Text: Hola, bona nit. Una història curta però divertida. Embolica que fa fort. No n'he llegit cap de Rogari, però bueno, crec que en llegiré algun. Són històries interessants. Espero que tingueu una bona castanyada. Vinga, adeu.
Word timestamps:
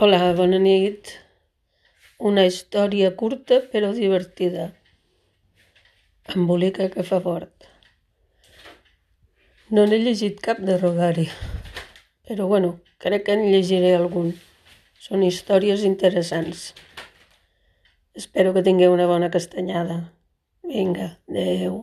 Hola, 0.00 0.30
bona 0.32 0.56
nit. 0.56 1.10
Una 2.28 2.46
història 2.48 3.10
curta 3.22 3.58
però 3.72 3.90
divertida. 3.92 4.62
Embolica 6.34 6.86
que 6.94 7.04
fa 7.08 7.18
fort. 7.20 7.66
No 9.68 9.84
n'he 9.84 9.98
llegit 10.00 10.40
cap 10.46 10.64
de 10.70 10.78
Rogari, 10.78 11.26
però 12.24 12.48
bueno, 12.48 12.72
crec 13.04 13.26
que 13.28 13.36
en 13.36 13.44
llegiré 13.52 13.92
algun. 13.98 14.32
Són 15.04 15.28
històries 15.28 15.84
interessants. 15.92 16.70
Espero 18.24 18.56
que 18.56 18.64
tingueu 18.64 18.96
una 18.96 19.10
bona 19.12 19.28
castanyada. 19.36 20.00
Vinga, 20.64 21.10
adeu. 21.28 21.82